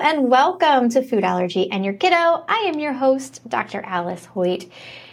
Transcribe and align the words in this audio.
and 0.00 0.30
welcome 0.30 0.88
to 0.88 1.02
Food 1.02 1.24
Allergy 1.24 1.70
and 1.70 1.84
Your 1.84 1.92
Kiddo. 1.92 2.42
I 2.48 2.70
am 2.72 2.78
your 2.78 2.94
host, 2.94 3.46
Dr. 3.46 3.82
Alice 3.84 4.24
Hoyt, 4.24 4.64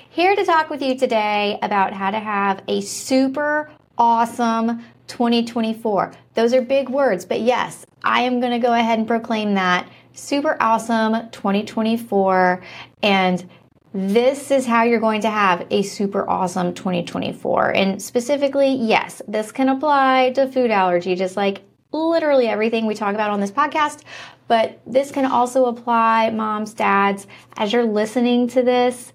here 0.09 0.33
to 0.33 0.45
talk 0.45 0.69
with 0.69 0.81
you 0.81 0.97
today 0.97 1.59
about 1.61 1.91
how 1.91 2.09
to 2.09 2.19
have 2.19 2.63
a 2.69 2.79
super 2.79 3.69
awesome 3.97 4.81
2024. 5.07 6.13
Those 6.35 6.53
are 6.53 6.61
big 6.61 6.87
words, 6.87 7.25
but 7.25 7.41
yes, 7.41 7.85
I 8.01 8.21
am 8.21 8.39
going 8.39 8.53
to 8.53 8.65
go 8.65 8.73
ahead 8.73 8.97
and 8.97 9.05
proclaim 9.05 9.55
that 9.55 9.89
super 10.13 10.55
awesome 10.61 11.29
2024 11.31 12.63
and 13.03 13.49
this 13.93 14.51
is 14.51 14.65
how 14.65 14.83
you're 14.83 15.01
going 15.01 15.21
to 15.21 15.29
have 15.29 15.67
a 15.69 15.81
super 15.81 16.29
awesome 16.29 16.73
2024. 16.73 17.75
And 17.75 18.01
specifically, 18.01 18.73
yes, 18.73 19.21
this 19.27 19.51
can 19.51 19.67
apply 19.67 20.31
to 20.35 20.47
food 20.47 20.71
allergy, 20.71 21.15
just 21.15 21.35
like 21.35 21.61
literally 21.91 22.47
everything 22.47 22.85
we 22.85 22.95
talk 22.95 23.15
about 23.15 23.31
on 23.31 23.39
this 23.39 23.51
podcast, 23.51 24.03
but 24.47 24.79
this 24.85 25.11
can 25.11 25.25
also 25.25 25.65
apply, 25.65 26.29
moms, 26.29 26.73
dads, 26.73 27.27
as 27.55 27.73
you're 27.73 27.85
listening 27.85 28.47
to 28.49 28.61
this, 28.61 29.13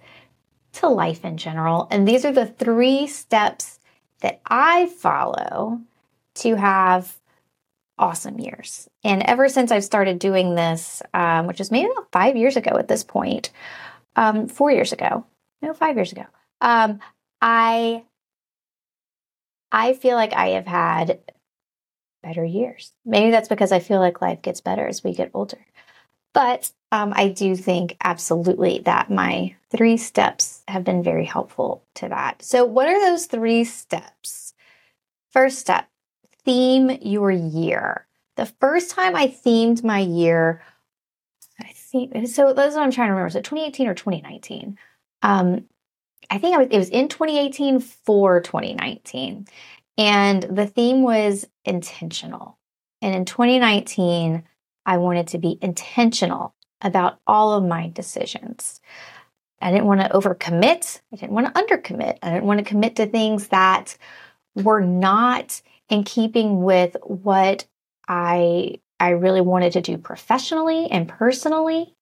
to 0.75 0.89
life 0.89 1.25
in 1.25 1.37
general. 1.37 1.89
And 1.91 2.07
these 2.07 2.25
are 2.25 2.33
the 2.33 2.47
three 2.47 3.07
steps 3.07 3.79
that 4.21 4.41
I 4.47 4.87
follow 4.87 5.81
to 6.37 6.55
have 6.55 7.19
awesome 7.99 8.39
years. 8.39 8.89
And 9.05 9.23
ever 9.23 9.49
since 9.49 9.71
I've 9.71 9.85
started 9.85 10.19
doing 10.19 10.55
this, 10.55 11.03
um, 11.15 11.47
which 11.47 11.61
is 11.61 11.71
maybe 11.71 11.91
about 11.91 12.11
five 12.13 12.37
years 12.37 12.57
ago 12.57 12.77
at 12.79 12.89
this 12.89 13.05
point, 13.05 13.51
um, 14.17 14.49
four 14.49 14.71
years 14.71 14.93
ago, 14.93 15.25
no, 15.61 15.75
five 15.75 15.97
years 15.97 16.13
ago, 16.13 16.25
um, 16.61 17.01
I 17.41 18.05
I 19.71 19.95
feel 19.95 20.17
like 20.17 20.35
I 20.35 20.49
have 20.49 20.67
had 20.67 21.21
better 22.23 22.45
years. 22.45 22.93
Maybe 23.05 23.31
that's 23.31 23.49
because 23.49 23.73
I 23.73 23.81
feel 23.81 23.99
like 23.99 24.23
life 24.23 24.43
gets 24.43 24.61
better 24.61 24.87
as 24.87 25.05
we 25.05 25.15
get 25.15 25.31
older. 25.35 25.59
But 26.33 26.71
um, 26.91 27.13
I 27.15 27.29
do 27.29 27.57
think 27.57 27.97
absolutely 28.03 28.81
that 28.81 29.11
my 29.11 29.55
three 29.71 29.97
steps 29.97 30.63
have 30.69 30.85
been 30.85 31.03
very 31.03 31.25
helpful 31.25 31.83
to 31.97 32.09
that. 32.09 32.43
So, 32.43 32.65
what 32.65 32.89
are 32.89 33.01
those 33.01 33.27
three 33.27 33.65
steps? 33.65 34.55
First 35.31 35.59
step 35.59 35.89
theme 36.45 36.91
your 37.03 37.31
year. 37.31 38.07
The 38.37 38.47
first 38.47 38.91
time 38.91 39.15
I 39.15 39.29
themed 39.29 39.85
my 39.85 40.01
year, 40.01 40.63
I 41.61 41.73
think 41.75 42.29
so. 42.29 42.53
That's 42.53 42.75
what 42.75 42.83
I'm 42.83 42.91
trying 42.91 43.09
to 43.09 43.13
remember. 43.13 43.31
So 43.31 43.41
2018 43.41 43.89
or 43.89 43.95
2019. 43.95 44.79
Um, 45.23 45.65
I 46.31 46.39
think 46.39 46.73
it 46.73 46.79
was 46.79 46.89
in 46.89 47.09
2018 47.09 47.81
for 47.81 48.41
2019. 48.41 49.47
And 49.99 50.43
the 50.43 50.67
theme 50.67 51.03
was 51.03 51.47
intentional. 51.65 52.59
And 53.01 53.15
in 53.15 53.25
2019, 53.25 54.45
I 54.87 54.97
wanted 54.99 55.29
to 55.29 55.39
be 55.39 55.59
intentional 55.61 56.55
about 56.81 57.19
all 57.27 57.53
of 57.53 57.65
my 57.65 57.89
decisions. 57.89 58.81
I 59.61 59.71
didn't 59.71 59.87
want 59.87 60.01
to 60.01 60.09
overcommit. 60.09 61.01
I 61.13 61.17
didn't 61.17 61.33
want 61.33 61.55
to 61.55 61.63
undercommit. 61.63 62.19
I 62.23 62.31
didn't 62.31 62.47
want 62.47 62.59
to 62.59 62.65
commit 62.65 62.97
to 62.97 63.07
things 63.07 63.49
that 63.49 63.97
were 64.57 64.81
not 64.81 65.63
in 65.89 66.05
keeping 66.05 66.63
with 66.63 66.97
what 67.05 67.67
I 68.09 68.81
I 68.99 69.11
really 69.11 69.41
wanted 69.41 69.73
to 69.73 69.81
do 69.81 69.99
professionally 69.99 70.89
and 70.91 71.09
personally. 71.09 71.95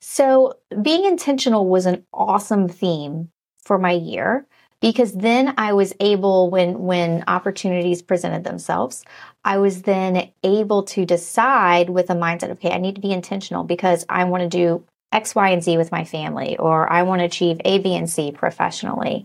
So, 0.00 0.54
being 0.80 1.04
intentional 1.04 1.66
was 1.66 1.86
an 1.86 2.06
awesome 2.12 2.68
theme 2.68 3.30
for 3.64 3.76
my 3.78 3.90
year 3.90 4.46
because 4.80 5.12
then 5.12 5.54
I 5.58 5.72
was 5.72 5.92
able 6.00 6.50
when 6.50 6.78
when 6.80 7.24
opportunities 7.26 8.02
presented 8.02 8.44
themselves, 8.44 9.04
I 9.44 9.58
was 9.58 9.82
then 9.82 10.30
able 10.42 10.84
to 10.84 11.04
decide 11.04 11.90
with 11.90 12.10
a 12.10 12.14
mindset 12.14 12.50
okay, 12.50 12.70
I 12.70 12.78
need 12.78 12.94
to 12.94 13.00
be 13.00 13.12
intentional 13.12 13.64
because 13.64 14.06
I 14.08 14.24
want 14.24 14.42
to 14.42 14.48
do 14.48 14.84
X, 15.12 15.34
Y, 15.34 15.48
and 15.48 15.62
Z 15.62 15.78
with 15.78 15.90
my 15.90 16.04
family, 16.04 16.56
or 16.58 16.90
I 16.90 17.02
want 17.02 17.20
to 17.20 17.24
achieve 17.24 17.60
A, 17.64 17.78
B, 17.78 17.94
and 17.94 18.08
C 18.08 18.30
professionally. 18.30 19.24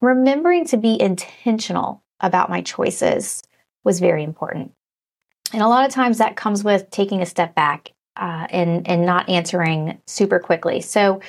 Remembering 0.00 0.66
to 0.66 0.76
be 0.76 1.00
intentional 1.00 2.02
about 2.20 2.50
my 2.50 2.60
choices 2.60 3.42
was 3.84 4.00
very 4.00 4.24
important. 4.24 4.72
And 5.52 5.62
a 5.62 5.68
lot 5.68 5.86
of 5.86 5.92
times 5.92 6.18
that 6.18 6.36
comes 6.36 6.64
with 6.64 6.90
taking 6.90 7.22
a 7.22 7.26
step 7.26 7.54
back 7.54 7.92
uh, 8.16 8.46
and, 8.50 8.88
and 8.88 9.06
not 9.06 9.28
answering 9.28 9.98
super 10.06 10.40
quickly. 10.40 10.80
So, 10.80 11.20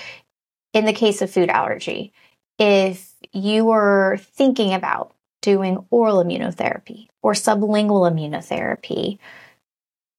in 0.74 0.86
the 0.86 0.94
case 0.94 1.22
of 1.22 1.32
food 1.32 1.50
allergy, 1.50 2.12
if 2.58 3.14
you 3.32 3.66
were 3.66 4.18
thinking 4.20 4.74
about 4.74 5.14
doing 5.42 5.86
oral 5.90 6.24
immunotherapy 6.24 7.08
or 7.22 7.34
sublingual 7.34 8.10
immunotherapy, 8.12 9.20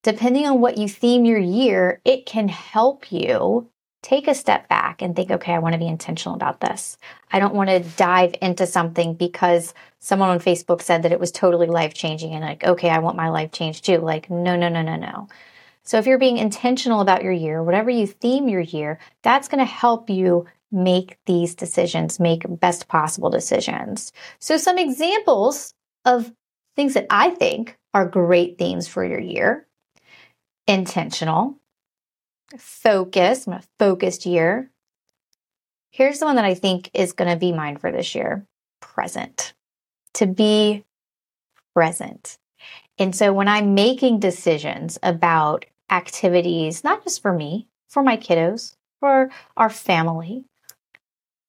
depending 0.03 0.45
on 0.45 0.61
what 0.61 0.77
you 0.77 0.87
theme 0.87 1.25
your 1.25 1.39
year, 1.39 2.01
it 2.05 2.25
can 2.25 2.47
help 2.47 3.11
you 3.11 3.69
take 4.03 4.27
a 4.27 4.35
step 4.35 4.69
back 4.69 5.01
and 5.01 5.15
think, 5.15 5.31
okay, 5.31 5.53
I 5.53 5.59
want 5.59 5.73
to 5.73 5.79
be 5.79 5.87
intentional 5.87 6.35
about 6.35 6.61
this. 6.61 6.97
I 7.31 7.39
don't 7.39 7.55
want 7.55 7.69
to 7.69 7.79
dive 7.79 8.35
into 8.41 8.65
something 8.65 9.15
because 9.15 9.73
someone 9.99 10.29
on 10.29 10.39
Facebook 10.39 10.81
said 10.81 11.03
that 11.03 11.11
it 11.11 11.19
was 11.19 11.31
totally 11.31 11.67
life 11.67 11.93
changing 11.93 12.33
and 12.33 12.45
like, 12.45 12.63
okay, 12.63 12.89
I 12.89 12.99
want 12.99 13.17
my 13.17 13.29
life 13.29 13.51
changed 13.51 13.83
too. 13.83 13.97
Like, 13.97 14.29
no, 14.29 14.55
no, 14.55 14.69
no, 14.69 14.81
no, 14.81 14.95
no. 14.95 15.27
So 15.83 15.97
if 15.97 16.05
you're 16.05 16.19
being 16.19 16.37
intentional 16.37 17.01
about 17.01 17.23
your 17.23 17.33
year, 17.33 17.63
whatever 17.63 17.89
you 17.89 18.07
theme 18.07 18.47
your 18.47 18.61
year, 18.61 18.99
that's 19.23 19.47
going 19.47 19.59
to 19.59 19.65
help 19.65 20.09
you 20.09 20.45
make 20.71 21.17
these 21.25 21.55
decisions, 21.55 22.19
make 22.19 22.43
best 22.59 22.87
possible 22.87 23.29
decisions. 23.29 24.11
So, 24.39 24.57
some 24.57 24.77
examples 24.77 25.73
of 26.05 26.31
things 26.75 26.93
that 26.93 27.07
I 27.09 27.31
think 27.31 27.77
are 27.93 28.07
great 28.07 28.57
themes 28.57 28.87
for 28.87 29.03
your 29.03 29.19
year 29.19 29.67
intentional, 30.67 31.57
focus, 32.57 33.47
focused 33.79 34.25
year. 34.25 34.69
Here's 35.91 36.19
the 36.19 36.25
one 36.25 36.35
that 36.35 36.45
I 36.45 36.53
think 36.53 36.91
is 36.93 37.13
going 37.13 37.31
to 37.31 37.37
be 37.37 37.53
mine 37.53 37.77
for 37.77 37.91
this 37.91 38.13
year 38.13 38.45
present. 38.81 39.53
To 40.15 40.27
be 40.27 40.83
present. 41.73 42.37
And 42.97 43.15
so 43.15 43.31
when 43.31 43.47
I'm 43.47 43.75
making 43.75 44.19
decisions 44.19 44.97
about 45.03 45.65
activities, 45.89 46.83
not 46.83 47.03
just 47.03 47.21
for 47.21 47.31
me, 47.31 47.67
for 47.87 48.03
my 48.03 48.17
kiddos, 48.17 48.75
for 48.99 49.29
our 49.55 49.69
family, 49.69 50.45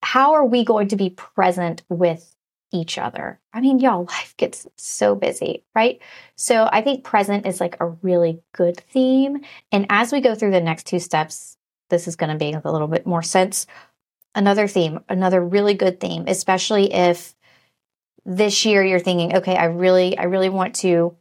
how 0.09 0.33
are 0.33 0.47
we 0.47 0.65
going 0.65 0.89
to 0.89 0.97
be 0.97 1.11
present 1.11 1.83
with 1.91 2.35
each 2.73 2.97
other? 2.97 3.39
I 3.53 3.61
mean, 3.61 3.79
y'all, 3.79 4.05
life 4.09 4.35
gets 4.39 4.67
so 4.77 5.15
busy, 5.15 5.65
right? 5.75 6.01
So 6.35 6.67
I 6.73 6.81
think 6.81 7.05
present 7.05 7.47
is 7.47 7.61
like 7.61 7.77
a 7.79 7.89
really 7.89 8.41
good 8.53 8.79
theme. 8.91 9.43
And 9.71 9.85
as 9.91 10.11
we 10.11 10.23
go 10.23 10.35
through 10.35 10.53
the 10.53 10.63
next 10.63 10.87
two 10.87 10.99
steps, 10.99 11.59
this 11.91 12.09
is 12.09 12.17
going 12.17 12.31
to 12.31 12.43
make 12.43 12.65
a 12.65 12.71
little 12.71 12.89
bit 12.89 13.07
more 13.07 13.23
sense. 13.23 13.67
Another 14.35 14.67
theme, 14.67 15.01
another 15.11 15.45
really 15.45 15.75
good 15.75 16.01
theme, 16.01 16.25
especially 16.27 16.91
if 16.91 17.35
this 18.25 18.65
year 18.65 18.83
you're 18.83 19.01
thinking, 19.01 19.37
okay, 19.37 19.57
I 19.57 19.67
really, 19.67 20.17
I 20.17 20.25
really 20.25 20.49
want 20.49 20.75
to 20.77 21.15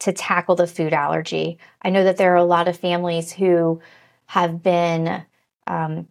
to 0.00 0.12
tackle 0.12 0.54
the 0.54 0.66
food 0.66 0.94
allergy. 0.94 1.58
I 1.82 1.90
know 1.90 2.04
that 2.04 2.16
there 2.16 2.32
are 2.32 2.36
a 2.36 2.44
lot 2.44 2.68
of 2.68 2.78
families 2.78 3.32
who 3.32 3.82
have 4.26 4.62
been 4.62 5.24
um, 5.66 6.06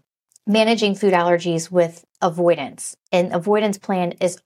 managing 0.47 0.95
food 0.95 1.13
allergies 1.13 1.69
with 1.69 2.05
avoidance. 2.21 2.95
And 3.11 3.33
avoidance 3.33 3.77
plan 3.77 4.13
is 4.13 4.41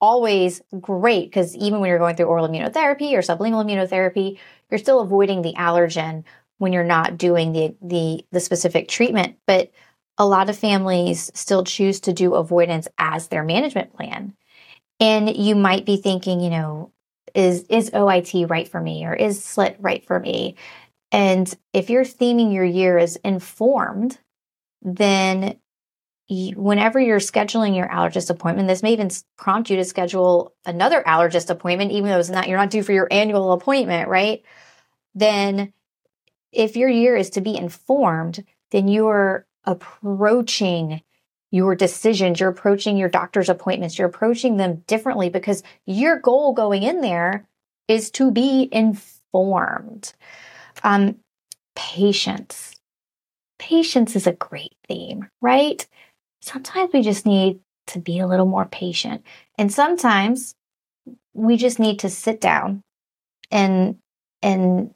always 0.00 0.60
great 0.80 1.30
because 1.30 1.54
even 1.56 1.80
when 1.80 1.88
you're 1.88 1.98
going 1.98 2.16
through 2.16 2.26
oral 2.26 2.48
immunotherapy 2.48 3.12
or 3.12 3.18
sublingual 3.18 3.64
immunotherapy, 3.64 4.38
you're 4.70 4.78
still 4.78 5.00
avoiding 5.00 5.42
the 5.42 5.54
allergen 5.54 6.24
when 6.58 6.72
you're 6.72 6.84
not 6.84 7.18
doing 7.18 7.52
the 7.52 7.76
the 7.80 8.24
the 8.32 8.40
specific 8.40 8.88
treatment. 8.88 9.36
But 9.46 9.70
a 10.18 10.26
lot 10.26 10.50
of 10.50 10.58
families 10.58 11.30
still 11.34 11.64
choose 11.64 12.00
to 12.00 12.12
do 12.12 12.34
avoidance 12.34 12.88
as 12.98 13.28
their 13.28 13.44
management 13.44 13.94
plan. 13.94 14.34
And 15.00 15.34
you 15.36 15.54
might 15.54 15.84
be 15.84 15.96
thinking, 15.96 16.40
you 16.40 16.50
know, 16.50 16.92
is 17.34 17.64
is 17.68 17.90
OIT 17.90 18.48
right 18.48 18.68
for 18.68 18.80
me 18.80 19.04
or 19.04 19.14
is 19.14 19.44
SLIT 19.44 19.76
right 19.80 20.04
for 20.04 20.18
me? 20.18 20.56
And 21.10 21.52
if 21.72 21.90
you're 21.90 22.04
theming 22.04 22.54
your 22.54 22.64
year 22.64 22.98
as 22.98 23.16
informed, 23.16 24.18
then 24.82 25.58
whenever 26.28 27.00
you're 27.00 27.18
scheduling 27.18 27.76
your 27.76 27.88
allergist 27.88 28.30
appointment, 28.30 28.68
this 28.68 28.82
may 28.82 28.92
even 28.92 29.10
prompt 29.36 29.70
you 29.70 29.76
to 29.76 29.84
schedule 29.84 30.54
another 30.64 31.02
allergist 31.02 31.50
appointment, 31.50 31.92
even 31.92 32.08
though 32.08 32.18
it's 32.18 32.30
not, 32.30 32.48
you're 32.48 32.58
not 32.58 32.70
due 32.70 32.82
for 32.82 32.92
your 32.92 33.08
annual 33.10 33.52
appointment, 33.52 34.08
right? 34.08 34.42
Then 35.14 35.72
if 36.52 36.76
your 36.76 36.88
year 36.88 37.16
is 37.16 37.30
to 37.30 37.40
be 37.40 37.56
informed, 37.56 38.44
then 38.70 38.88
you're 38.88 39.46
approaching 39.64 41.02
your 41.50 41.74
decisions, 41.74 42.40
you're 42.40 42.48
approaching 42.48 42.96
your 42.96 43.10
doctor's 43.10 43.50
appointments, 43.50 43.98
you're 43.98 44.08
approaching 44.08 44.56
them 44.56 44.82
differently 44.86 45.28
because 45.28 45.62
your 45.84 46.18
goal 46.18 46.54
going 46.54 46.82
in 46.82 47.02
there 47.02 47.46
is 47.88 48.10
to 48.10 48.30
be 48.30 48.68
informed. 48.72 50.14
Um, 50.82 51.16
patience 51.74 52.74
patience 53.62 54.16
is 54.16 54.26
a 54.26 54.32
great 54.32 54.74
theme, 54.88 55.28
right? 55.40 55.86
Sometimes 56.40 56.92
we 56.92 57.00
just 57.00 57.24
need 57.24 57.60
to 57.86 58.00
be 58.00 58.18
a 58.18 58.26
little 58.26 58.46
more 58.46 58.66
patient. 58.66 59.24
And 59.56 59.72
sometimes 59.72 60.56
we 61.32 61.56
just 61.56 61.78
need 61.78 62.00
to 62.00 62.10
sit 62.10 62.40
down 62.40 62.82
and 63.52 63.98
and 64.42 64.92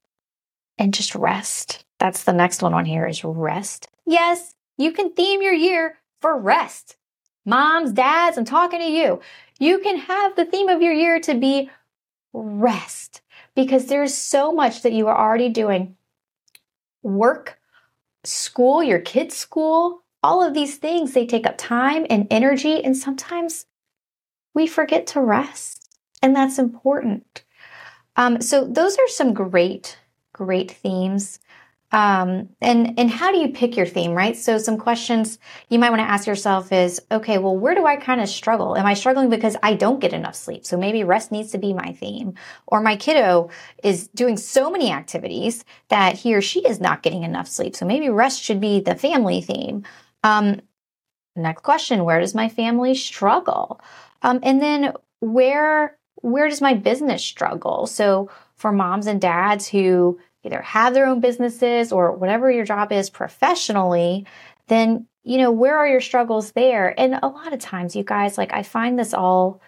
and 0.78 0.92
just 0.92 1.14
rest. 1.14 1.84
That's 2.00 2.24
the 2.24 2.32
next 2.32 2.60
one 2.60 2.74
on 2.74 2.84
here 2.84 3.06
is 3.06 3.22
rest. 3.22 3.88
Yes, 4.04 4.52
you 4.76 4.90
can 4.90 5.12
theme 5.12 5.42
your 5.42 5.54
year 5.54 5.98
for 6.20 6.36
rest. 6.36 6.96
Moms, 7.44 7.92
dads, 7.92 8.36
I'm 8.36 8.44
talking 8.44 8.80
to 8.80 8.90
you. 8.90 9.20
You 9.60 9.78
can 9.78 9.96
have 9.96 10.34
the 10.34 10.44
theme 10.44 10.68
of 10.68 10.82
your 10.82 10.92
year 10.92 11.20
to 11.20 11.34
be 11.34 11.70
rest 12.32 13.22
because 13.54 13.86
there's 13.86 14.14
so 14.14 14.52
much 14.52 14.82
that 14.82 14.92
you 14.92 15.06
are 15.06 15.16
already 15.16 15.50
doing. 15.50 15.96
Work, 17.04 17.55
school, 18.26 18.82
your 18.82 18.98
kids' 18.98 19.36
school, 19.36 20.02
all 20.22 20.42
of 20.42 20.54
these 20.54 20.76
things, 20.76 21.12
they 21.12 21.26
take 21.26 21.46
up 21.46 21.56
time 21.56 22.06
and 22.10 22.26
energy, 22.30 22.82
and 22.82 22.96
sometimes 22.96 23.66
we 24.54 24.66
forget 24.66 25.06
to 25.08 25.20
rest, 25.20 25.96
and 26.22 26.34
that's 26.34 26.58
important. 26.58 27.44
Um, 28.16 28.40
so, 28.40 28.66
those 28.66 28.98
are 28.98 29.08
some 29.08 29.34
great, 29.34 29.98
great 30.32 30.70
themes. 30.70 31.38
Um, 31.96 32.50
and 32.60 32.92
and 32.98 33.10
how 33.10 33.32
do 33.32 33.38
you 33.38 33.48
pick 33.48 33.74
your 33.74 33.86
theme, 33.86 34.12
right? 34.12 34.36
So 34.36 34.58
some 34.58 34.76
questions 34.76 35.38
you 35.70 35.78
might 35.78 35.88
want 35.88 36.00
to 36.00 36.10
ask 36.10 36.26
yourself 36.26 36.70
is, 36.70 37.00
okay, 37.10 37.38
well, 37.38 37.56
where 37.56 37.74
do 37.74 37.86
I 37.86 37.96
kind 37.96 38.20
of 38.20 38.28
struggle? 38.28 38.76
Am 38.76 38.84
I 38.84 38.92
struggling 38.92 39.30
because 39.30 39.56
I 39.62 39.72
don't 39.72 39.98
get 39.98 40.12
enough 40.12 40.34
sleep? 40.34 40.66
So 40.66 40.76
maybe 40.76 41.04
rest 41.04 41.32
needs 41.32 41.52
to 41.52 41.58
be 41.58 41.72
my 41.72 41.92
theme, 41.94 42.34
or 42.66 42.82
my 42.82 42.96
kiddo 42.96 43.48
is 43.82 44.08
doing 44.08 44.36
so 44.36 44.70
many 44.70 44.92
activities 44.92 45.64
that 45.88 46.16
he 46.16 46.34
or 46.34 46.42
she 46.42 46.60
is 46.68 46.80
not 46.80 47.02
getting 47.02 47.22
enough 47.22 47.48
sleep. 47.48 47.74
So 47.74 47.86
maybe 47.86 48.10
rest 48.10 48.42
should 48.42 48.60
be 48.60 48.80
the 48.80 48.94
family 48.94 49.40
theme. 49.40 49.84
Um, 50.22 50.60
next 51.34 51.62
question: 51.62 52.04
Where 52.04 52.20
does 52.20 52.34
my 52.34 52.50
family 52.50 52.94
struggle? 52.94 53.80
Um, 54.20 54.40
and 54.42 54.60
then 54.60 54.92
where 55.20 55.96
where 56.16 56.46
does 56.46 56.60
my 56.60 56.74
business 56.74 57.24
struggle? 57.24 57.86
So 57.86 58.28
for 58.56 58.70
moms 58.70 59.06
and 59.06 59.20
dads 59.20 59.68
who 59.68 60.18
either 60.46 60.62
have 60.62 60.94
their 60.94 61.06
own 61.06 61.20
businesses 61.20 61.92
or 61.92 62.12
whatever 62.12 62.50
your 62.50 62.64
job 62.64 62.92
is 62.92 63.10
professionally, 63.10 64.26
then, 64.68 65.06
you 65.24 65.38
know, 65.38 65.50
where 65.50 65.76
are 65.76 65.88
your 65.88 66.00
struggles 66.00 66.52
there? 66.52 66.98
And 66.98 67.18
a 67.22 67.28
lot 67.28 67.52
of 67.52 67.58
times, 67.58 67.96
you 67.96 68.04
guys, 68.04 68.38
like, 68.38 68.52
I 68.52 68.62
find 68.62 68.98
this 68.98 69.12
all 69.12 69.60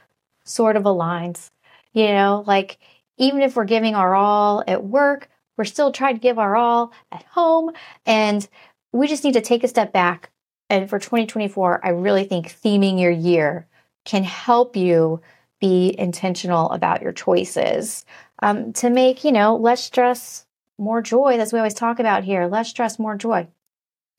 sort 0.45 0.77
of 0.77 0.85
aligns, 0.85 1.51
you 1.93 2.09
know, 2.09 2.45
like, 2.47 2.79
even 3.19 3.43
if 3.43 3.57
we're 3.57 3.65
giving 3.65 3.95
our 3.95 4.15
all 4.15 4.63
at 4.67 4.85
work, 4.85 5.29
we're 5.57 5.65
still 5.65 5.93
trying 5.93 6.15
to 6.15 6.21
give 6.21 6.39
our 6.39 6.57
all 6.57 6.93
at 7.11 7.25
home. 7.25 7.73
And 8.07 8.49
we 8.93 9.09
just 9.09 9.25
need 9.25 9.35
to 9.35 9.41
take 9.41 9.65
a 9.65 9.69
step 9.69 9.93
back. 9.93 10.31
And 10.71 10.89
for 10.89 10.99
2024, 10.99 11.85
I 11.85 11.91
really 11.91 12.25
think 12.25 12.49
theming 12.49 13.01
your 13.01 13.11
year 13.11 13.67
can 14.05 14.23
help 14.23 14.77
you 14.77 15.21
be 15.61 15.95
intentional 15.99 16.71
about 16.71 17.03
your 17.03 17.13
choices 17.13 18.07
um, 18.41 18.73
to 18.75 18.91
make, 18.91 19.25
you 19.25 19.33
know, 19.33 19.57
less 19.57 19.83
stress, 19.83 20.47
more 20.79 21.03
joy. 21.03 21.37
That's 21.37 21.53
what 21.53 21.59
we 21.59 21.61
always 21.61 21.75
talk 21.75 21.99
about 21.99 22.25
here 22.25 22.47
less 22.47 22.69
stress, 22.69 22.99
more 22.99 23.17
joy. 23.17 23.49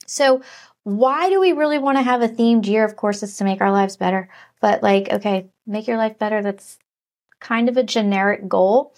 So, 0.06 0.42
why 0.82 1.28
do 1.28 1.40
we 1.40 1.52
really 1.52 1.78
want 1.78 1.98
to 1.98 2.02
have 2.02 2.22
a 2.22 2.28
themed 2.28 2.66
year? 2.66 2.84
Of 2.84 2.96
course, 2.96 3.22
it's 3.22 3.36
to 3.38 3.44
make 3.44 3.60
our 3.60 3.70
lives 3.70 3.96
better. 3.96 4.28
But, 4.60 4.82
like, 4.82 5.10
okay, 5.10 5.48
make 5.66 5.86
your 5.86 5.98
life 5.98 6.18
better. 6.18 6.42
That's 6.42 6.78
kind 7.40 7.68
of 7.68 7.76
a 7.76 7.82
generic 7.82 8.48
goal. 8.48 8.94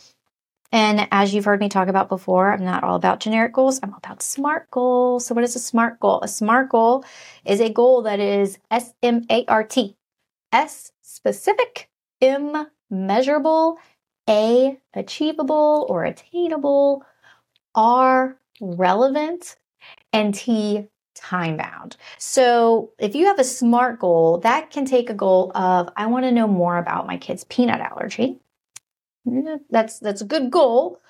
And 0.73 1.07
as 1.13 1.35
you've 1.35 1.45
heard 1.45 1.61
me 1.61 1.69
talk 1.69 1.89
about 1.89 2.09
before, 2.09 2.51
I'm 2.51 2.65
not 2.65 2.83
all 2.83 2.97
about 2.97 3.21
generic 3.21 3.53
goals. 3.53 3.79
I'm 3.83 3.91
all 3.91 3.99
about 3.99 4.23
SMART 4.23 4.71
goals. 4.71 5.27
So, 5.27 5.35
what 5.35 5.45
is 5.45 5.55
a 5.55 5.59
SMART 5.59 6.01
goal? 6.01 6.21
A 6.23 6.29
SMART 6.29 6.71
goal 6.71 7.05
is 7.45 7.61
a 7.61 7.69
goal 7.69 8.03
that 8.03 8.21
is 8.21 8.59
S 8.71 8.95
M 9.03 9.27
A 9.31 9.45
R 9.49 9.65
T. 9.65 9.97
S 10.51 10.93
specific, 11.03 11.91
M 12.21 12.67
measurable, 12.91 13.79
A 14.29 14.79
achievable 14.95 15.87
or 15.89 16.05
attainable, 16.05 17.05
are 17.75 18.37
relevant 18.61 19.57
and 20.13 20.35
T 20.35 20.89
time 21.15 21.57
bound. 21.57 21.97
So 22.19 22.93
if 22.99 23.15
you 23.15 23.27
have 23.27 23.39
a 23.39 23.45
SMART 23.45 24.01
goal, 24.01 24.39
that 24.39 24.71
can 24.71 24.85
take 24.85 25.11
a 25.11 25.15
goal 25.15 25.53
of, 25.55 25.89
I 25.97 26.07
want 26.07 26.25
to 26.25 26.33
know 26.33 26.49
more 26.49 26.79
about 26.79 27.07
my 27.07 27.17
kid's 27.17 27.45
peanut 27.45 27.81
allergy. 27.81 28.39
That's, 29.71 29.99
that's 29.99 30.21
a 30.21 30.27
good 30.27 30.51
goal. 30.51 31.01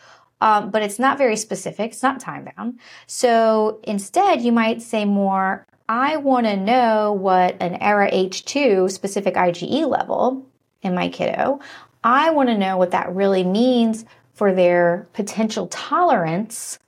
Um, 0.40 0.70
but 0.70 0.82
it's 0.82 0.98
not 0.98 1.18
very 1.18 1.36
specific. 1.36 1.92
It's 1.92 2.02
not 2.02 2.18
time 2.18 2.48
bound. 2.56 2.80
So 3.06 3.80
instead, 3.84 4.42
you 4.42 4.50
might 4.50 4.82
say 4.82 5.04
more, 5.04 5.64
I 5.88 6.16
want 6.16 6.46
to 6.46 6.56
know 6.56 7.12
what 7.12 7.56
an 7.60 7.76
Ara 7.76 8.08
h 8.10 8.44
2 8.44 8.88
specific 8.88 9.34
IgE 9.34 9.88
level 9.88 10.44
in 10.82 10.94
my 10.94 11.08
kiddo. 11.08 11.60
I 12.02 12.30
want 12.30 12.48
to 12.48 12.58
know 12.58 12.76
what 12.76 12.90
that 12.90 13.14
really 13.14 13.44
means 13.44 14.04
for 14.32 14.52
their 14.52 15.08
potential 15.12 15.66
tolerance. 15.68 16.78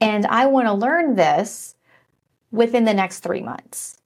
And 0.00 0.26
I 0.26 0.46
want 0.46 0.66
to 0.66 0.74
learn 0.74 1.14
this 1.14 1.74
within 2.50 2.84
the 2.84 2.94
next 2.94 3.20
three 3.20 3.42
months. 3.42 3.98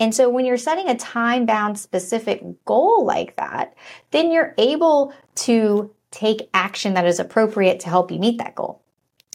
And 0.00 0.14
so 0.14 0.28
when 0.28 0.44
you're 0.44 0.56
setting 0.56 0.88
a 0.88 0.96
time 0.96 1.46
bound 1.46 1.78
specific 1.78 2.42
goal 2.64 3.04
like 3.04 3.36
that, 3.36 3.74
then 4.10 4.32
you're 4.32 4.54
able 4.58 5.14
to 5.36 5.94
take 6.10 6.50
action 6.52 6.94
that 6.94 7.06
is 7.06 7.20
appropriate 7.20 7.80
to 7.80 7.88
help 7.88 8.10
you 8.10 8.18
meet 8.18 8.38
that 8.38 8.56
goal. 8.56 8.82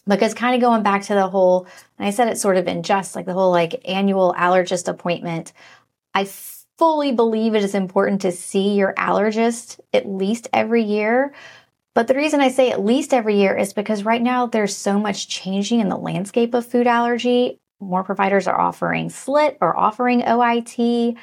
Because 0.06 0.34
kind 0.34 0.56
of 0.56 0.62
going 0.62 0.84
back 0.84 1.04
to 1.04 1.14
the 1.14 1.28
whole, 1.28 1.68
and 1.98 2.08
I 2.08 2.12
said 2.12 2.28
it 2.28 2.38
sort 2.38 2.58
of 2.58 2.68
in 2.68 2.84
just 2.84 3.16
like 3.16 3.26
the 3.26 3.34
whole 3.34 3.52
like 3.52 3.82
annual 3.86 4.36
allergist 4.38 4.88
appointment, 4.88 5.54
I 6.14 6.26
fully 6.78 7.12
believe 7.12 7.56
it 7.56 7.64
is 7.64 7.74
important 7.74 8.22
to 8.22 8.32
see 8.32 8.76
your 8.76 8.94
allergist 8.96 9.80
at 9.94 10.08
least 10.08 10.48
every 10.54 10.84
year 10.84 11.34
but 11.98 12.06
the 12.06 12.14
reason 12.14 12.42
I 12.42 12.50
say 12.50 12.70
at 12.70 12.86
least 12.86 13.12
every 13.12 13.38
year 13.38 13.58
is 13.58 13.74
because 13.74 14.04
right 14.04 14.22
now 14.22 14.46
there's 14.46 14.78
so 14.78 15.00
much 15.00 15.28
changing 15.28 15.80
in 15.80 15.90
the 15.90 15.98
landscape 15.98 16.54
of 16.54 16.64
food 16.64 16.86
allergy. 16.86 17.58
More 17.80 18.04
providers 18.04 18.46
are 18.46 18.62
offering 18.62 19.10
SLIT 19.10 19.58
or 19.62 19.76
offering 19.76 20.22
OIT. 20.22 21.18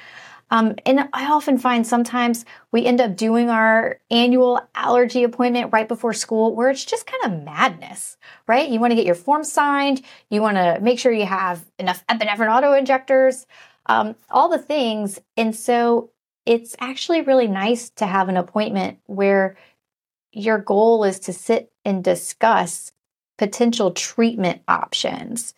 Um, 0.50 0.74
and 0.84 1.08
I 1.12 1.30
often 1.30 1.58
find 1.58 1.86
sometimes 1.86 2.44
we 2.72 2.86
end 2.86 3.00
up 3.00 3.14
doing 3.14 3.50
our 3.50 4.00
annual 4.10 4.68
allergy 4.74 5.22
appointment 5.22 5.72
right 5.72 5.86
before 5.86 6.12
school 6.12 6.56
where 6.56 6.70
it's 6.70 6.84
just 6.84 7.06
kind 7.06 7.22
of 7.26 7.44
madness, 7.44 8.16
right? 8.48 8.68
You 8.68 8.80
want 8.80 8.90
to 8.90 8.96
get 8.96 9.06
your 9.06 9.14
form 9.14 9.44
signed, 9.44 10.02
you 10.28 10.42
want 10.42 10.56
to 10.56 10.80
make 10.82 10.98
sure 10.98 11.12
you 11.12 11.24
have 11.24 11.64
enough 11.78 12.04
epinephrine 12.08 12.52
auto 12.52 12.72
injectors, 12.72 13.46
um, 13.86 14.16
all 14.28 14.48
the 14.48 14.58
things. 14.58 15.20
And 15.36 15.54
so 15.54 16.10
it's 16.46 16.74
actually 16.80 17.20
really 17.20 17.46
nice 17.46 17.90
to 17.90 18.06
have 18.06 18.28
an 18.28 18.36
appointment 18.36 18.98
where 19.06 19.56
your 20.36 20.58
goal 20.58 21.04
is 21.04 21.20
to 21.20 21.32
sit 21.32 21.72
and 21.84 22.02
discuss 22.02 22.92
potential 23.38 23.90
treatment 23.90 24.62
options. 24.68 25.54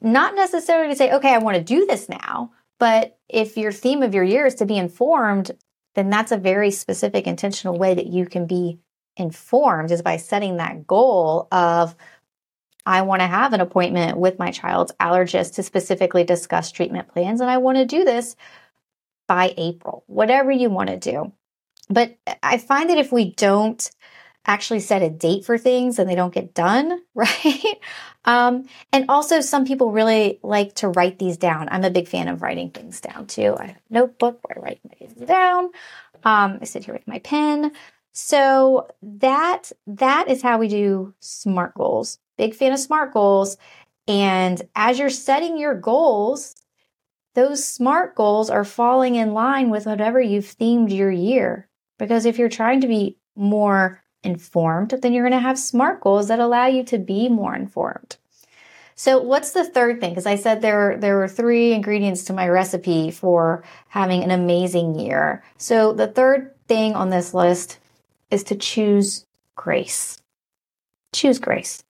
Not 0.00 0.34
necessarily 0.34 0.90
to 0.90 0.96
say, 0.96 1.12
okay, 1.12 1.34
I 1.34 1.38
want 1.38 1.56
to 1.56 1.62
do 1.62 1.86
this 1.86 2.08
now, 2.08 2.52
but 2.78 3.18
if 3.28 3.56
your 3.56 3.72
theme 3.72 4.02
of 4.02 4.14
your 4.14 4.24
year 4.24 4.46
is 4.46 4.54
to 4.56 4.66
be 4.66 4.76
informed, 4.76 5.50
then 5.94 6.10
that's 6.10 6.32
a 6.32 6.36
very 6.36 6.70
specific, 6.70 7.26
intentional 7.26 7.76
way 7.76 7.94
that 7.94 8.06
you 8.06 8.26
can 8.26 8.46
be 8.46 8.78
informed 9.16 9.90
is 9.90 10.00
by 10.00 10.16
setting 10.16 10.58
that 10.58 10.86
goal 10.86 11.48
of, 11.50 11.96
I 12.86 13.02
want 13.02 13.20
to 13.20 13.26
have 13.26 13.52
an 13.52 13.60
appointment 13.60 14.16
with 14.16 14.38
my 14.38 14.52
child's 14.52 14.92
allergist 15.00 15.56
to 15.56 15.62
specifically 15.64 16.22
discuss 16.22 16.70
treatment 16.70 17.08
plans, 17.08 17.40
and 17.40 17.50
I 17.50 17.58
want 17.58 17.78
to 17.78 17.84
do 17.84 18.04
this 18.04 18.36
by 19.26 19.54
April, 19.56 20.04
whatever 20.06 20.52
you 20.52 20.70
want 20.70 20.88
to 20.88 20.96
do. 20.96 21.32
But 21.90 22.16
I 22.42 22.58
find 22.58 22.88
that 22.90 22.98
if 22.98 23.12
we 23.12 23.32
don't 23.32 23.90
actually 24.48 24.80
set 24.80 25.02
a 25.02 25.10
date 25.10 25.44
for 25.44 25.58
things 25.58 25.98
and 25.98 26.08
they 26.08 26.14
don't 26.14 26.34
get 26.34 26.54
done, 26.54 27.02
right? 27.14 27.80
Um, 28.24 28.66
and 28.92 29.04
also, 29.08 29.40
some 29.40 29.64
people 29.64 29.92
really 29.92 30.40
like 30.42 30.74
to 30.76 30.88
write 30.88 31.18
these 31.18 31.36
down. 31.36 31.68
I'm 31.70 31.84
a 31.84 31.90
big 31.90 32.08
fan 32.08 32.26
of 32.26 32.42
writing 32.42 32.70
things 32.70 33.00
down 33.00 33.26
too. 33.26 33.54
I 33.58 33.66
have 33.66 33.76
a 33.76 33.94
notebook 33.94 34.40
where 34.42 34.58
I 34.58 34.62
write 34.62 34.80
things 34.98 35.26
down. 35.26 35.66
Um, 36.24 36.58
I 36.60 36.64
sit 36.64 36.84
here 36.84 36.94
with 36.94 37.06
my 37.06 37.20
pen. 37.20 37.72
So 38.12 38.88
that 39.02 39.70
that 39.86 40.28
is 40.28 40.42
how 40.42 40.58
we 40.58 40.66
do 40.66 41.14
SMART 41.20 41.74
goals. 41.74 42.18
Big 42.36 42.54
fan 42.54 42.72
of 42.72 42.80
SMART 42.80 43.12
goals. 43.12 43.56
And 44.08 44.60
as 44.74 44.98
you're 44.98 45.10
setting 45.10 45.58
your 45.58 45.74
goals, 45.74 46.56
those 47.34 47.64
SMART 47.64 48.16
goals 48.16 48.50
are 48.50 48.64
falling 48.64 49.14
in 49.14 49.34
line 49.34 49.70
with 49.70 49.86
whatever 49.86 50.20
you've 50.20 50.56
themed 50.58 50.92
your 50.92 51.10
year. 51.10 51.68
Because 51.98 52.26
if 52.26 52.38
you're 52.38 52.48
trying 52.48 52.80
to 52.80 52.88
be 52.88 53.18
more 53.36 54.02
informed, 54.28 54.90
then 54.90 55.12
you're 55.12 55.28
going 55.28 55.40
to 55.40 55.48
have 55.48 55.58
SMART 55.58 56.00
goals 56.00 56.28
that 56.28 56.38
allow 56.38 56.66
you 56.66 56.84
to 56.84 56.98
be 56.98 57.28
more 57.28 57.54
informed. 57.54 58.16
So, 58.94 59.20
what's 59.20 59.52
the 59.52 59.64
third 59.64 60.00
thing? 60.00 60.10
Because 60.10 60.26
I 60.26 60.34
said 60.34 60.60
there 60.60 60.96
there 60.98 61.16
were 61.16 61.28
three 61.28 61.72
ingredients 61.72 62.24
to 62.24 62.32
my 62.32 62.48
recipe 62.48 63.12
for 63.12 63.62
having 63.88 64.24
an 64.24 64.32
amazing 64.32 64.98
year. 64.98 65.44
So, 65.56 65.92
the 65.92 66.08
third 66.08 66.54
thing 66.66 66.94
on 66.94 67.10
this 67.10 67.32
list 67.32 67.78
is 68.30 68.42
to 68.44 68.56
choose 68.56 69.24
grace. 69.54 70.20
Choose 71.12 71.38
grace. 71.38 71.84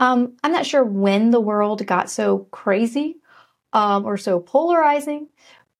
Um, 0.00 0.36
I'm 0.42 0.50
not 0.50 0.66
sure 0.66 0.82
when 0.82 1.30
the 1.30 1.40
world 1.40 1.86
got 1.86 2.10
so 2.10 2.48
crazy 2.50 3.18
um, 3.72 4.04
or 4.04 4.16
so 4.16 4.40
polarizing 4.40 5.28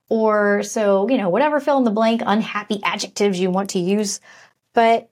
or 0.09 0.63
so, 0.63 1.09
you 1.09 1.17
know, 1.17 1.31
whatever 1.31 1.59
fill 1.59 1.79
in 1.79 1.85
the 1.85 1.91
blank 1.91 2.23
unhappy 2.25 2.81
adjectives 2.85 3.41
you 3.41 3.51
want 3.51 3.71
to 3.71 3.79
use. 3.79 4.21
But 4.75 5.11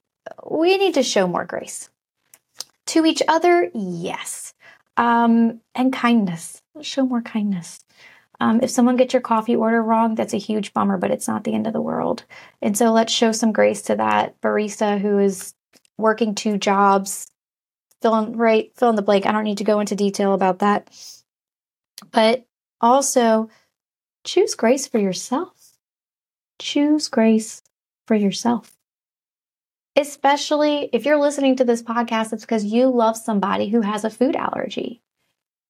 we 0.48 0.76
need 0.78 0.94
to 0.94 1.02
show 1.02 1.26
more 1.26 1.44
grace 1.44 1.88
To 2.86 3.06
each 3.06 3.22
other, 3.28 3.70
yes. 3.74 4.54
Um, 4.96 5.60
and 5.74 5.92
kindness. 5.92 6.62
Show 6.82 7.06
more 7.06 7.22
kindness. 7.22 7.80
Um, 8.40 8.60
if 8.62 8.70
someone 8.70 8.96
gets 8.96 9.12
your 9.12 9.22
coffee 9.22 9.54
order 9.54 9.82
wrong, 9.82 10.14
that's 10.14 10.34
a 10.34 10.38
huge 10.38 10.72
bummer, 10.72 10.96
but 10.98 11.10
it's 11.10 11.28
not 11.28 11.44
the 11.44 11.54
end 11.54 11.66
of 11.66 11.72
the 11.72 11.80
world. 11.80 12.24
And 12.62 12.76
so 12.76 12.90
let's 12.92 13.12
show 13.12 13.32
some 13.32 13.52
grace 13.52 13.82
to 13.82 13.96
that 13.96 14.40
barista 14.40 14.98
who 14.98 15.18
is 15.18 15.54
working 15.98 16.34
two 16.34 16.56
jobs, 16.58 17.28
fill 18.02 18.16
in, 18.16 18.36
right, 18.36 18.72
fill 18.76 18.90
in 18.90 18.96
the 18.96 19.02
blank. 19.02 19.26
I 19.26 19.32
don't 19.32 19.44
need 19.44 19.58
to 19.58 19.64
go 19.64 19.80
into 19.80 19.94
detail 19.94 20.32
about 20.32 20.60
that. 20.60 20.88
But 22.10 22.46
also 22.80 23.50
choose 24.24 24.54
grace 24.54 24.86
for 24.88 24.98
yourself. 24.98 25.76
Choose 26.58 27.08
grace 27.08 27.62
for 28.06 28.16
yourself. 28.16 28.72
Especially 29.96 30.88
if 30.92 31.04
you're 31.04 31.20
listening 31.20 31.56
to 31.56 31.64
this 31.64 31.82
podcast, 31.82 32.32
it's 32.32 32.44
because 32.44 32.64
you 32.64 32.88
love 32.88 33.16
somebody 33.16 33.68
who 33.68 33.80
has 33.80 34.04
a 34.04 34.10
food 34.10 34.36
allergy. 34.36 35.02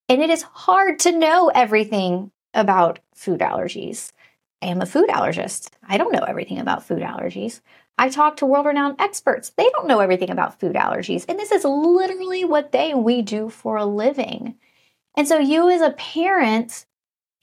And 0.07 0.21
it 0.21 0.29
is 0.29 0.43
hard 0.43 0.99
to 0.99 1.11
know 1.11 1.49
everything 1.53 2.31
about 2.53 2.99
food 3.15 3.39
allergies. 3.39 4.11
I 4.61 4.67
am 4.67 4.81
a 4.81 4.85
food 4.85 5.09
allergist. 5.09 5.69
I 5.87 5.97
don't 5.97 6.13
know 6.13 6.23
everything 6.23 6.59
about 6.59 6.85
food 6.85 7.01
allergies. 7.01 7.61
I 7.97 8.09
talk 8.09 8.37
to 8.37 8.45
world 8.45 8.65
renowned 8.65 8.99
experts. 8.99 9.49
They 9.49 9.69
don't 9.69 9.87
know 9.87 9.99
everything 9.99 10.29
about 10.29 10.59
food 10.59 10.75
allergies. 10.75 11.25
And 11.27 11.39
this 11.39 11.51
is 11.51 11.63
literally 11.63 12.45
what 12.45 12.71
they 12.71 12.93
we 12.93 13.21
do 13.21 13.49
for 13.49 13.77
a 13.77 13.85
living. 13.85 14.55
And 15.17 15.27
so 15.27 15.39
you 15.39 15.69
as 15.69 15.81
a 15.81 15.91
parent, 15.91 16.85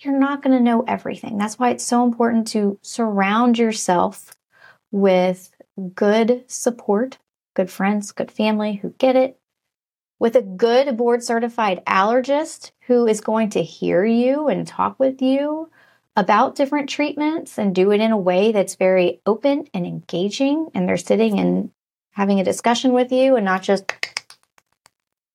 you're 0.00 0.18
not 0.18 0.42
going 0.42 0.56
to 0.56 0.62
know 0.62 0.84
everything. 0.86 1.38
That's 1.38 1.58
why 1.58 1.70
it's 1.70 1.84
so 1.84 2.04
important 2.04 2.46
to 2.48 2.78
surround 2.82 3.58
yourself 3.58 4.34
with 4.90 5.52
good 5.78 6.44
support, 6.46 7.18
good 7.54 7.70
friends, 7.70 8.12
good 8.12 8.30
family 8.30 8.74
who 8.74 8.90
get 8.98 9.16
it, 9.16 9.38
with 10.18 10.34
a 10.34 10.42
good 10.42 10.96
board 10.96 11.22
certified 11.22 11.84
allergist 11.86 12.72
who 12.82 13.06
is 13.06 13.20
going 13.20 13.50
to 13.50 13.62
hear 13.62 14.04
you 14.04 14.48
and 14.48 14.66
talk 14.66 14.98
with 14.98 15.22
you 15.22 15.70
about 16.16 16.56
different 16.56 16.88
treatments 16.88 17.58
and 17.58 17.74
do 17.74 17.92
it 17.92 18.00
in 18.00 18.10
a 18.10 18.16
way 18.16 18.50
that's 18.50 18.74
very 18.74 19.20
open 19.24 19.68
and 19.72 19.86
engaging. 19.86 20.68
And 20.74 20.88
they're 20.88 20.96
sitting 20.96 21.38
and 21.38 21.70
having 22.10 22.40
a 22.40 22.44
discussion 22.44 22.92
with 22.92 23.12
you 23.12 23.36
and 23.36 23.44
not 23.44 23.62
just 23.62 23.84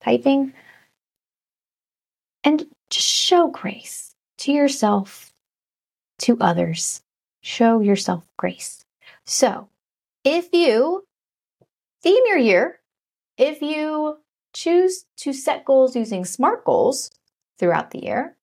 typing. 0.01 0.53
And 2.43 2.65
just 2.89 3.07
show 3.07 3.47
grace 3.47 4.13
to 4.39 4.51
yourself, 4.51 5.33
to 6.19 6.37
others. 6.41 7.01
Show 7.41 7.79
yourself 7.79 8.27
grace. 8.37 8.83
So, 9.25 9.69
if 10.23 10.49
you 10.53 11.05
theme 12.01 12.23
your 12.27 12.37
year, 12.37 12.79
if 13.37 13.61
you 13.61 14.17
choose 14.53 15.05
to 15.17 15.33
set 15.33 15.65
goals 15.65 15.95
using 15.95 16.25
SMART 16.25 16.63
goals 16.65 17.11
throughout 17.57 17.91
the 17.91 18.03
year, 18.03 18.37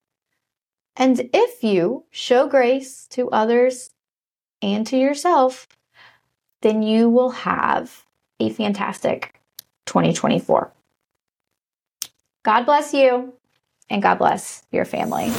and 0.95 1.29
if 1.33 1.63
you 1.63 2.05
show 2.11 2.47
grace 2.47 3.07
to 3.11 3.29
others 3.29 3.91
and 4.61 4.85
to 4.87 4.97
yourself, 4.97 5.67
then 6.61 6.83
you 6.83 7.09
will 7.09 7.31
have 7.31 8.05
a 8.39 8.49
fantastic 8.49 9.39
2024. 9.85 10.71
God 12.43 12.63
bless 12.65 12.93
you 12.93 13.33
and 13.89 14.01
God 14.01 14.15
bless 14.15 14.63
your 14.71 14.85
family. 14.85 15.31